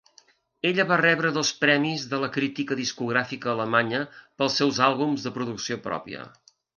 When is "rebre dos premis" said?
1.01-2.05